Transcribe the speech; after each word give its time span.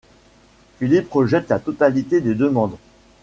Philippe 0.79 1.11
rejette 1.11 1.49
la 1.49 1.59
totalité 1.59 2.21
des 2.21 2.33
demandes. 2.33 2.77